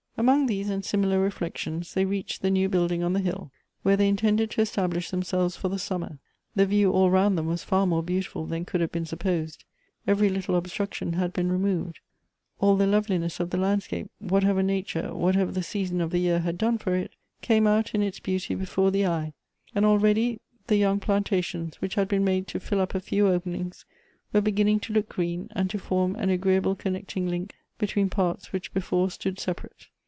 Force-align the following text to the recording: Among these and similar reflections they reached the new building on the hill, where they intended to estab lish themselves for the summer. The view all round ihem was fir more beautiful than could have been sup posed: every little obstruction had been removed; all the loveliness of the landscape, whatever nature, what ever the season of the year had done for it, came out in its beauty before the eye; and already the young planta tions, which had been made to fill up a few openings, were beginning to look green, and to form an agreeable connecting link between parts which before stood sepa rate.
Among 0.17 0.45
these 0.45 0.69
and 0.69 0.85
similar 0.85 1.19
reflections 1.19 1.95
they 1.95 2.05
reached 2.05 2.43
the 2.43 2.51
new 2.51 2.69
building 2.69 3.01
on 3.01 3.13
the 3.13 3.19
hill, 3.21 3.49
where 3.81 3.97
they 3.97 4.07
intended 4.07 4.51
to 4.51 4.61
estab 4.61 4.93
lish 4.93 5.09
themselves 5.09 5.55
for 5.55 5.67
the 5.67 5.79
summer. 5.79 6.19
The 6.53 6.67
view 6.67 6.91
all 6.91 7.09
round 7.09 7.39
ihem 7.39 7.45
was 7.45 7.63
fir 7.63 7.87
more 7.87 8.03
beautiful 8.03 8.45
than 8.45 8.63
could 8.63 8.81
have 8.81 8.91
been 8.91 9.07
sup 9.07 9.21
posed: 9.21 9.63
every 10.05 10.29
little 10.29 10.55
obstruction 10.55 11.13
had 11.13 11.33
been 11.33 11.51
removed; 11.51 12.01
all 12.59 12.75
the 12.75 12.85
loveliness 12.85 13.39
of 13.39 13.49
the 13.49 13.57
landscape, 13.57 14.11
whatever 14.19 14.61
nature, 14.61 15.11
what 15.15 15.35
ever 15.35 15.51
the 15.51 15.63
season 15.63 16.01
of 16.01 16.11
the 16.11 16.19
year 16.19 16.41
had 16.41 16.55
done 16.59 16.77
for 16.77 16.93
it, 16.93 17.13
came 17.41 17.65
out 17.65 17.95
in 17.95 18.03
its 18.03 18.19
beauty 18.19 18.53
before 18.53 18.91
the 18.91 19.07
eye; 19.07 19.33
and 19.73 19.85
already 19.87 20.39
the 20.67 20.77
young 20.77 20.99
planta 20.99 21.43
tions, 21.43 21.81
which 21.81 21.95
had 21.95 22.07
been 22.07 22.23
made 22.23 22.45
to 22.47 22.59
fill 22.59 22.79
up 22.81 22.93
a 22.93 22.99
few 22.99 23.25
openings, 23.27 23.85
were 24.33 24.41
beginning 24.41 24.79
to 24.79 24.93
look 24.93 25.09
green, 25.09 25.47
and 25.55 25.71
to 25.71 25.79
form 25.79 26.15
an 26.17 26.29
agreeable 26.29 26.75
connecting 26.75 27.27
link 27.27 27.55
between 27.79 28.07
parts 28.07 28.53
which 28.53 28.71
before 28.71 29.09
stood 29.09 29.37
sepa 29.37 29.63
rate. 29.63 29.87